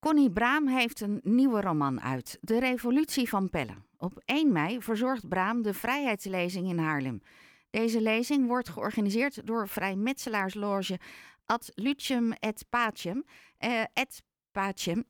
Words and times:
Connie 0.00 0.30
Braam 0.30 0.66
heeft 0.68 1.00
een 1.00 1.20
nieuwe 1.22 1.60
roman 1.60 2.00
uit, 2.00 2.38
De 2.40 2.58
Revolutie 2.58 3.28
van 3.28 3.50
Pelle. 3.50 3.74
Op 3.98 4.22
1 4.24 4.52
mei 4.52 4.82
verzorgt 4.82 5.28
Braam 5.28 5.62
de 5.62 5.74
Vrijheidslezing 5.74 6.68
in 6.68 6.78
Haarlem. 6.78 7.22
Deze 7.70 8.00
lezing 8.00 8.46
wordt 8.46 8.68
georganiseerd 8.68 9.46
door 9.46 9.68
vrijmetselaarsloge 9.68 10.98
Ad 11.46 11.72
Lucem 11.74 12.32
et 12.32 12.64
Pacem. 12.70 13.24
eh, 13.58 13.80
et 13.92 14.22
Pacem. 14.52 15.04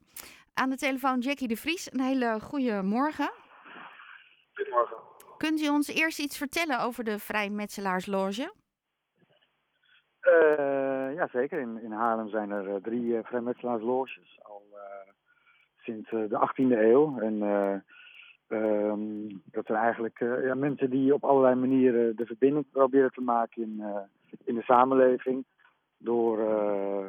Aan 0.55 0.71
de 0.71 0.76
telefoon 0.76 1.19
Jackie 1.21 1.49
de 1.49 1.57
Vries. 1.57 1.93
Een 1.93 2.01
hele 2.01 2.41
goede 2.41 2.83
morgen. 2.83 3.33
Goedemorgen. 4.54 4.97
Kunt 5.37 5.61
u 5.61 5.69
ons 5.69 5.88
eerst 5.88 6.19
iets 6.19 6.37
vertellen 6.37 6.81
over 6.81 7.04
de 7.04 7.19
vrijmetselaarsloge? 7.19 8.54
Eh 10.21 10.90
ja, 11.15 11.29
zeker. 11.33 11.61
In, 11.61 11.83
in 11.83 11.92
Haarlem 11.92 12.29
zijn 12.29 12.51
er 12.51 12.69
eh, 12.69 12.83
drie 12.83 13.03
uh, 13.03 13.19
vrijmetselaarsloges 13.22 14.38
al 14.42 14.63
eh, 14.72 15.13
sinds 15.79 16.10
eh, 16.12 16.29
de 16.29 16.48
18e 16.48 16.78
eeuw. 16.78 17.19
En 17.19 17.42
eh, 17.42 17.74
ehm, 18.48 19.28
dat 19.45 19.66
zijn 19.66 19.78
eigenlijk 19.78 20.20
eh, 20.20 20.45
ja, 20.45 20.55
mensen 20.55 20.91
die 20.91 21.14
op 21.14 21.24
allerlei 21.24 21.55
manieren 21.55 22.16
de 22.16 22.27
verbinding 22.27 22.70
proberen 22.70 23.12
te 23.12 23.20
maken 23.20 23.62
in, 23.62 23.80
eh, 23.80 24.00
in 24.45 24.55
de 24.55 24.62
samenleving. 24.62 25.45
Door 25.98 26.38
eh, 26.38 27.06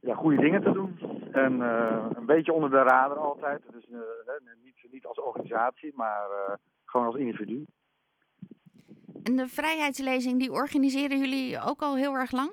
ja, 0.00 0.14
goede 0.14 0.36
dingen 0.36 0.62
te 0.62 0.72
doen. 0.72 0.98
En 1.32 1.62
eh, 1.62 2.06
een 2.14 2.26
beetje 2.26 2.52
onder 2.52 2.70
de 2.70 2.82
radar 2.82 3.18
altijd. 3.18 3.62
Dus 3.72 3.84
eh, 3.90 3.98
niet, 4.64 4.92
niet 4.92 5.06
als 5.06 5.20
organisatie, 5.20 5.92
maar 5.94 6.30
eh, 6.30 6.54
gewoon 6.84 7.06
als 7.06 7.16
individu. 7.16 7.64
En 9.22 9.36
de 9.36 9.48
Vrijheidslezing, 9.48 10.38
die 10.38 10.52
organiseren 10.52 11.18
jullie 11.18 11.60
ook 11.60 11.82
al 11.82 11.96
heel 11.96 12.14
erg 12.14 12.30
lang? 12.30 12.52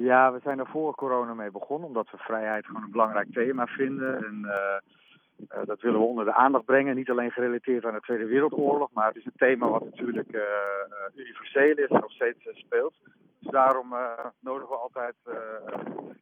Ja, 0.00 0.32
we 0.32 0.40
zijn 0.42 0.58
er 0.58 0.66
voor 0.66 0.94
corona 0.94 1.34
mee 1.34 1.50
begonnen, 1.50 1.88
omdat 1.88 2.10
we 2.10 2.16
vrijheid 2.16 2.66
gewoon 2.66 2.82
een 2.82 2.90
belangrijk 2.90 3.32
thema 3.32 3.66
vinden. 3.66 4.16
En 4.16 4.38
uh, 4.44 4.78
uh, 5.58 5.66
dat 5.66 5.80
willen 5.80 6.00
we 6.00 6.06
onder 6.06 6.24
de 6.24 6.34
aandacht 6.34 6.64
brengen. 6.64 6.96
Niet 6.96 7.10
alleen 7.10 7.30
gerelateerd 7.30 7.84
aan 7.84 7.94
de 7.94 8.00
Tweede 8.00 8.26
Wereldoorlog, 8.26 8.90
maar 8.92 9.06
het 9.06 9.16
is 9.16 9.24
een 9.24 9.36
thema 9.36 9.68
wat 9.68 9.84
natuurlijk 9.84 10.32
uh, 10.32 10.42
universeel 11.14 11.76
is 11.76 11.88
en 11.88 12.00
nog 12.00 12.12
steeds 12.12 12.38
speelt. 12.52 12.94
Dus 13.38 13.50
daarom 13.50 13.94
nodigen 14.40 14.68
we 14.68 14.76
altijd 14.76 15.14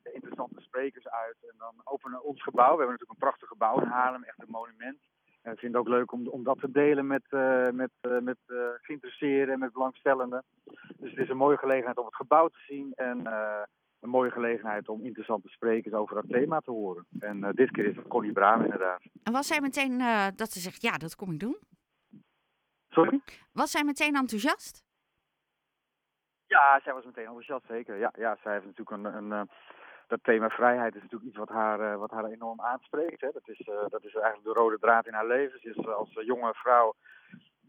interessante 0.03 0.61
sprekers 0.61 1.08
uit. 1.08 1.36
En 1.51 1.55
dan 1.58 1.75
openen 1.84 2.19
we 2.19 2.25
ons 2.25 2.42
gebouw. 2.42 2.73
We 2.73 2.83
hebben 2.83 2.97
natuurlijk 2.98 3.20
een 3.20 3.29
prachtig 3.29 3.48
gebouw 3.48 3.81
in 3.81 3.89
Haarlem, 3.89 4.25
echt 4.25 4.42
een 4.42 4.51
monument. 4.51 4.98
En 5.47 5.52
we 5.52 5.58
vinden 5.58 5.80
het 5.80 5.89
ook 5.89 5.94
leuk 5.94 6.12
om, 6.12 6.28
om 6.28 6.44
dat 6.44 6.58
te 6.61 6.70
delen 6.70 7.06
met, 7.06 7.22
uh, 7.30 7.70
met, 7.70 7.91
uh, 8.02 8.19
met 8.19 8.36
uh, 8.47 8.58
geïnteresseerden 8.83 9.55
en 9.55 9.61
met 9.61 9.72
belangstellenden. 9.72 10.44
Dus 10.97 11.11
het 11.11 11.19
is 11.19 11.28
een 11.28 11.36
mooie 11.36 11.56
gelegenheid 11.56 11.98
om 11.98 12.05
het 12.05 12.14
gebouw 12.14 12.48
te 12.48 12.58
zien 12.66 12.92
en 12.94 13.27
een 14.00 14.08
mooie 14.08 14.30
gelegenheid 14.30 14.89
om 14.89 15.05
interessante 15.05 15.48
sprekers 15.48 15.94
over 15.94 16.14
dat 16.14 16.28
thema 16.28 16.61
te 16.61 16.70
horen. 16.70 17.06
En 17.19 17.52
dit 17.55 17.70
keer 17.70 17.86
is 17.86 17.97
het 17.97 18.06
Connie 18.06 18.33
Braam 18.33 18.62
inderdaad. 18.62 19.02
En 19.22 19.33
was 19.33 19.47
zij 19.47 19.61
meteen 19.61 19.98
dat 20.36 20.50
ze 20.50 20.61
zegt, 20.61 20.83
ja, 20.83 20.97
dat 20.97 21.17
kom 21.17 21.33
ik 21.33 21.41
doen? 21.41 21.58
Sorry? 22.89 23.20
Was 23.52 23.70
zij 23.70 23.84
meteen 23.84 24.14
enthousiast? 24.14 24.84
Ja, 26.47 26.80
zij 26.84 26.92
was 26.92 27.05
meteen 27.05 27.27
enthousiast, 27.27 27.67
zeker. 27.67 27.97
Ja, 27.97 28.12
ja 28.19 28.39
zij 28.42 28.52
heeft 28.52 28.64
natuurlijk 28.64 28.91
een... 28.91 29.33
een 29.33 29.48
dat 30.07 30.19
thema 30.23 30.49
vrijheid 30.49 30.95
is 30.95 31.03
natuurlijk 31.03 31.31
iets 31.31 31.39
wat 31.39 31.49
haar, 31.49 31.81
uh, 31.81 31.97
wat 31.97 32.11
haar 32.11 32.25
enorm 32.25 32.61
aanspreekt. 32.61 33.21
Hè. 33.21 33.29
Dat, 33.33 33.49
is, 33.49 33.67
uh, 33.67 33.75
dat 33.89 34.05
is 34.05 34.15
eigenlijk 34.15 34.45
de 34.45 34.61
rode 34.61 34.79
draad 34.79 35.07
in 35.07 35.13
haar 35.13 35.27
leven. 35.27 35.61
Ze 35.61 35.69
is 35.69 35.77
uh, 35.77 35.95
als 35.95 36.11
jonge 36.13 36.55
vrouw 36.55 36.95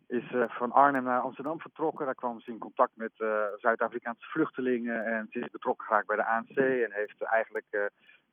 is, 0.07 0.35
van 0.47 0.71
Arnhem 0.71 1.03
naar 1.03 1.21
Amsterdam 1.21 1.59
vertrokken. 1.59 2.05
Daar 2.05 2.15
kwam 2.15 2.39
ze 2.39 2.51
in 2.51 2.57
contact 2.57 2.91
met 2.95 3.11
Zuid-Afrikaanse 3.57 4.25
vluchtelingen. 4.25 5.05
En 5.05 5.27
ze 5.31 5.39
is 5.39 5.49
betrokken 5.49 5.85
geraakt 5.85 6.07
bij 6.07 6.15
de 6.15 6.25
ANC 6.25 6.57
en 6.57 6.91
heeft 6.91 7.21
eigenlijk 7.21 7.91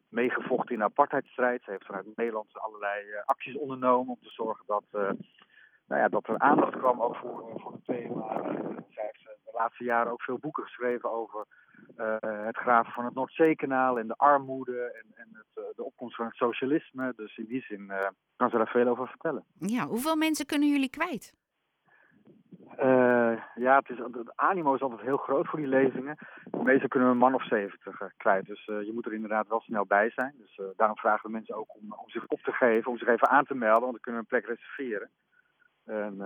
meegevochten 0.09 0.73
in 0.73 0.79
de 0.79 0.85
apartheidstrijd. 0.85 1.63
Ze 1.65 1.71
heeft 1.71 1.87
vanuit 1.87 2.17
Nederland 2.17 2.59
allerlei 2.59 3.05
acties 3.25 3.57
ondernomen 3.57 4.13
om 4.13 4.19
te 4.23 4.31
zorgen 4.31 4.65
dat, 4.67 5.17
nou 5.87 6.01
ja, 6.01 6.09
dat 6.09 6.29
er 6.29 6.39
aandacht 6.39 6.77
kwam 6.77 7.03
ook 7.03 7.17
voor, 7.17 7.45
voor 7.57 7.73
het 7.73 7.85
thema. 7.85 8.43
zij 8.91 9.05
heeft 9.05 9.25
de 9.25 9.51
laatste 9.53 9.85
jaren 9.85 10.13
ook 10.13 10.23
veel 10.23 10.39
boeken 10.39 10.63
geschreven 10.63 11.13
over 11.13 11.47
uh, 11.97 12.17
het 12.21 12.57
graven 12.57 12.93
van 12.93 13.05
het 13.05 13.15
Noordzeekanaal 13.15 13.99
en 13.99 14.07
de 14.07 14.17
armoede 14.17 14.81
en, 14.83 15.07
en 15.15 15.29
het, 15.33 15.75
de 15.77 15.85
opkomst 15.85 16.17
van 16.17 16.27
het 16.27 16.35
socialisme. 16.35 17.13
Dus 17.17 17.37
in 17.37 17.47
die 17.47 17.63
zin 17.63 17.81
uh, 17.81 17.99
kan 18.37 18.51
ze 18.51 18.57
daar 18.57 18.69
veel 18.69 18.89
over 18.89 19.09
vertellen. 19.09 19.45
Ja, 19.59 19.87
hoeveel 19.87 20.17
mensen 20.17 20.47
kunnen 20.47 20.69
jullie 20.69 20.91
kwijt? 20.91 21.35
ja, 23.55 23.77
het, 23.77 23.89
is, 23.89 23.99
het 23.99 24.37
animo 24.37 24.75
is 24.75 24.81
altijd 24.81 25.01
heel 25.01 25.17
groot 25.17 25.47
voor 25.47 25.59
die 25.59 25.69
lezingen. 25.69 26.17
De 26.45 26.63
meeste 26.63 26.89
kunnen 26.89 27.09
we 27.09 27.15
een 27.15 27.21
man 27.21 27.35
of 27.35 27.47
zeventig 27.47 28.13
kwijt. 28.17 28.47
Dus 28.47 28.65
je 28.65 28.91
moet 28.95 29.07
er 29.07 29.13
inderdaad 29.13 29.49
wel 29.49 29.61
snel 29.61 29.87
bij 29.87 30.11
zijn. 30.11 30.35
Dus 30.39 30.61
daarom 30.77 30.97
vragen 30.97 31.27
we 31.27 31.33
mensen 31.33 31.55
ook 31.55 31.75
om, 31.77 31.93
om 31.93 32.09
zich 32.11 32.27
op 32.27 32.41
te 32.41 32.53
geven, 32.53 32.91
om 32.91 32.99
zich 32.99 33.09
even 33.09 33.29
aan 33.29 33.45
te 33.45 33.55
melden, 33.55 33.81
want 33.81 33.93
dan 33.93 34.01
kunnen 34.01 34.21
we 34.21 34.27
een 34.31 34.41
plek 34.41 34.57
reserveren. 34.57 35.11
En, 35.85 36.19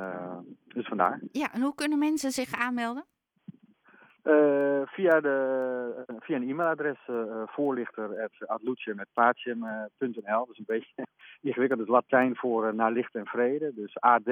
dus 0.66 0.86
vandaar. 0.86 1.20
Ja, 1.32 1.52
en 1.52 1.62
hoe 1.62 1.74
kunnen 1.74 1.98
mensen 1.98 2.30
zich 2.30 2.52
aanmelden? 2.52 3.04
Uh, 4.28 4.80
via, 4.84 5.20
de, 5.20 6.04
uh, 6.10 6.16
via 6.20 6.36
een 6.36 6.48
e-mailadres 6.48 6.98
uh, 7.10 7.42
voorlichter.adlucje.nl. 7.46 10.46
Dat 10.46 10.48
is 10.50 10.58
een 10.58 10.64
beetje 10.66 11.06
ingewikkeld. 11.48 11.80
Het 11.80 11.88
Latijn 11.88 12.36
voor 12.36 12.74
naar 12.74 12.92
licht 12.92 13.14
en 13.14 13.26
vrede. 13.26 13.74
Dus 13.74 14.04
A 14.04 14.18
D 14.18 14.28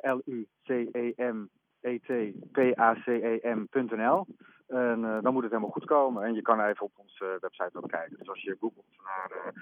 L 0.00 0.20
U 0.24 0.46
C 0.64 0.68
E 0.92 1.12
M 1.16 1.48
E 1.80 1.98
T 1.98 2.06
P 2.52 2.58
A 2.78 2.94
C 2.94 3.06
E 3.06 3.54
M.nl. 3.54 4.26
En 4.66 5.00
dan 5.00 5.32
moet 5.32 5.42
het 5.42 5.50
helemaal 5.50 5.72
goed 5.72 5.84
komen. 5.84 6.22
En 6.22 6.34
je 6.34 6.42
kan 6.42 6.60
even 6.60 6.86
op 6.86 6.92
onze 6.96 7.36
website 7.40 7.78
ook 7.78 7.88
kijken. 7.88 8.18
Dus 8.18 8.28
als 8.28 8.42
je 8.42 8.56
googelt 8.60 8.86
naar 8.96 9.52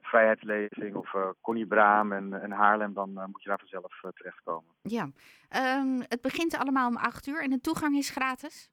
Vrijheidslezing 0.00 0.94
of 0.94 1.14
Connie 1.40 1.66
Braam 1.66 2.12
en, 2.12 2.42
en 2.42 2.50
Haarlem, 2.50 2.94
dan 2.94 3.12
moet 3.12 3.42
je 3.42 3.48
daar 3.48 3.58
vanzelf 3.58 4.00
terechtkomen. 4.14 4.70
Ja, 4.82 5.08
um, 5.80 6.00
het 6.08 6.20
begint 6.20 6.58
allemaal 6.58 6.88
om 6.88 6.96
acht 6.96 7.26
uur 7.26 7.42
en 7.42 7.50
de 7.50 7.60
toegang 7.60 7.96
is 7.96 8.10
gratis? 8.10 8.70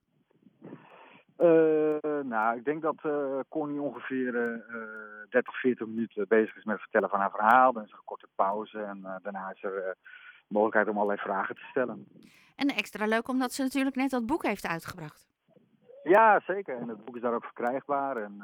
Nou, 2.23 2.57
ik 2.57 2.65
denk 2.65 2.81
dat 2.81 3.01
Connie 3.49 3.81
ongeveer 3.81 4.33
uh, 4.35 5.29
30, 5.29 5.59
40 5.59 5.87
minuten 5.87 6.27
bezig 6.27 6.55
is 6.55 6.63
met 6.63 6.73
het 6.73 6.83
vertellen 6.83 7.09
van 7.09 7.19
haar 7.19 7.31
verhaal. 7.31 7.73
Dan 7.73 7.83
is 7.83 7.91
er 7.91 7.97
een 7.97 8.03
korte 8.05 8.27
pauze 8.35 8.79
en 8.79 9.19
daarna 9.21 9.51
is 9.51 9.63
er 9.63 9.95
mogelijkheid 10.47 10.87
om 10.87 10.95
allerlei 10.95 11.19
vragen 11.19 11.55
te 11.55 11.65
stellen. 11.69 12.07
En 12.55 12.67
extra 12.67 13.05
leuk 13.05 13.27
omdat 13.27 13.53
ze 13.53 13.61
natuurlijk 13.61 13.95
net 13.95 14.09
dat 14.09 14.25
boek 14.25 14.43
heeft 14.43 14.67
uitgebracht. 14.67 15.29
Ja, 16.03 16.39
zeker. 16.45 16.77
En 16.77 16.87
het 16.87 17.05
boek 17.05 17.15
is 17.15 17.21
daar 17.21 17.33
ook 17.33 17.45
verkrijgbaar. 17.45 18.17
En, 18.17 18.43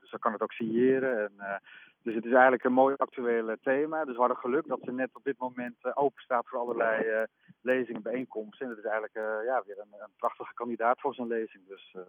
dus 0.00 0.10
dan 0.10 0.20
kan 0.20 0.32
het 0.32 0.42
ook 0.42 0.52
signeren. 0.52 1.24
En, 1.24 1.60
dus 2.02 2.14
het 2.14 2.24
is 2.24 2.32
eigenlijk 2.32 2.64
een 2.64 2.72
mooi 2.72 2.94
actueel 2.96 3.56
thema. 3.62 4.04
Dus 4.04 4.14
we 4.14 4.20
hadden 4.20 4.36
geluk 4.36 4.66
dat 4.66 4.80
ze 4.82 4.92
net 4.92 5.10
op 5.12 5.24
dit 5.24 5.38
moment 5.38 5.96
open 5.96 6.22
staat 6.22 6.48
voor 6.48 6.58
allerlei 6.58 7.06
uh, 7.06 7.22
lezingen, 7.60 8.02
bijeenkomsten. 8.02 8.66
En 8.66 8.70
het 8.70 8.84
is 8.84 8.90
eigenlijk 8.90 9.16
uh, 9.16 9.44
ja, 9.44 9.62
weer 9.66 9.78
een, 9.78 9.92
een, 10.00 10.12
prachtige 10.16 10.54
kandidaat 10.54 11.00
voor 11.00 11.14
zo'n 11.14 11.26
lezing. 11.26 11.66
Dus 11.66 11.94
uh, 11.96 12.02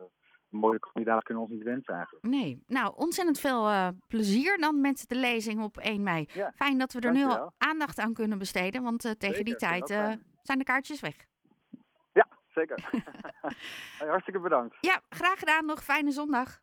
een 0.52 0.60
mooie 0.60 0.80
kandidaat 0.80 1.24
kunnen 1.24 1.44
we 1.44 1.50
ons 1.50 1.58
niet 1.58 1.68
wensen 1.68 1.94
eigenlijk. 1.94 2.26
Nee, 2.26 2.64
nou 2.68 2.94
ontzettend 2.96 3.40
veel 3.40 3.94
plezier 4.08 4.58
dan 4.58 4.82
met 4.82 5.10
de 5.10 5.16
lezing 5.16 5.64
op 5.64 5.78
1 5.78 6.04
mei. 6.04 6.26
Ja, 6.34 6.52
Fijn 6.56 6.78
dat 6.78 6.94
we 6.94 7.00
er 7.00 7.12
nu 7.12 7.24
al 7.24 7.54
aandacht 7.58 8.00
aan 8.00 8.14
kunnen 8.14 8.38
besteden, 8.38 8.84
want 8.84 9.02
tegen 9.02 9.20
zeker, 9.20 9.44
die 9.44 9.56
tijd 9.56 9.88
zijn 10.42 10.58
de 10.58 10.64
kaartjes 10.64 11.00
weg. 11.00 11.26
Ja, 12.14 12.28
zeker. 12.48 12.90
hey, 14.00 14.08
hartstikke 14.08 14.40
bedankt. 14.40 14.78
Ja, 14.82 15.02
graag 15.10 15.40
gedaan. 15.40 15.66
Nog 15.66 15.84
fijne 15.84 16.12
zondag. 16.12 16.60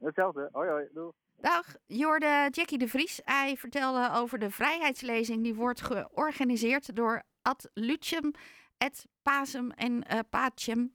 Hetzelfde. 0.00 0.48
Hoi 0.52 0.68
hoi. 0.68 0.88
Doei. 0.92 1.12
Dag, 1.44 1.74
je 1.86 2.04
hoorde 2.04 2.48
Jackie 2.50 2.78
de 2.78 2.88
Vries. 2.88 3.20
Hij 3.24 3.56
vertelde 3.56 4.10
over 4.12 4.38
de 4.38 4.50
vrijheidslezing 4.50 5.42
die 5.42 5.54
wordt 5.54 5.80
georganiseerd 5.80 6.96
door 6.96 7.22
Ad 7.42 7.70
Lucem, 7.74 8.30
et 8.78 9.06
Pasem 9.22 9.70
en 9.70 9.92
uh, 10.12 10.18
Pacem. 10.30 10.94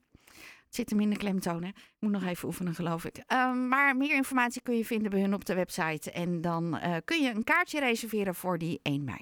Het 0.64 0.74
zit 0.74 0.90
hem 0.90 1.00
in 1.00 1.10
de 1.10 1.16
klemtoon, 1.16 1.62
hè? 1.62 1.68
Ik 1.68 1.96
moet 1.98 2.10
nog 2.10 2.24
even 2.24 2.48
oefenen, 2.48 2.74
geloof 2.74 3.04
ik. 3.04 3.16
Um, 3.32 3.68
maar 3.68 3.96
meer 3.96 4.14
informatie 4.14 4.62
kun 4.62 4.76
je 4.76 4.84
vinden 4.84 5.10
bij 5.10 5.20
hun 5.20 5.34
op 5.34 5.44
de 5.44 5.54
website. 5.54 6.10
En 6.10 6.40
dan 6.40 6.76
uh, 6.76 6.96
kun 7.04 7.22
je 7.22 7.30
een 7.30 7.44
kaartje 7.44 7.80
reserveren 7.80 8.34
voor 8.34 8.58
die 8.58 8.80
1 8.82 9.04
mei. 9.04 9.18